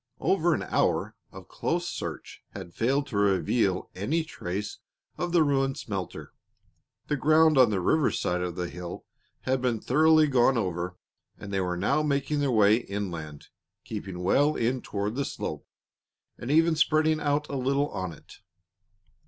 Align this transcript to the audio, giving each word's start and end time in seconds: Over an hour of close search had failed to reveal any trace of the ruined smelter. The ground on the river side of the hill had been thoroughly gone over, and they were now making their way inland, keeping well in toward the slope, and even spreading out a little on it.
Over 0.19 0.55
an 0.55 0.63
hour 0.63 1.15
of 1.31 1.47
close 1.47 1.87
search 1.87 2.41
had 2.55 2.73
failed 2.73 3.05
to 3.09 3.17
reveal 3.17 3.91
any 3.93 4.23
trace 4.23 4.79
of 5.15 5.31
the 5.31 5.43
ruined 5.43 5.77
smelter. 5.77 6.33
The 7.05 7.15
ground 7.15 7.55
on 7.55 7.69
the 7.69 7.79
river 7.81 8.09
side 8.09 8.41
of 8.41 8.55
the 8.55 8.67
hill 8.67 9.05
had 9.41 9.61
been 9.61 9.79
thoroughly 9.79 10.25
gone 10.25 10.57
over, 10.57 10.97
and 11.37 11.53
they 11.53 11.59
were 11.61 11.77
now 11.77 12.01
making 12.01 12.39
their 12.39 12.49
way 12.49 12.77
inland, 12.77 13.49
keeping 13.83 14.23
well 14.23 14.55
in 14.55 14.81
toward 14.81 15.13
the 15.13 15.23
slope, 15.23 15.67
and 16.35 16.49
even 16.49 16.75
spreading 16.75 17.19
out 17.19 17.47
a 17.47 17.55
little 17.55 17.89
on 17.89 18.11
it. 18.11 18.37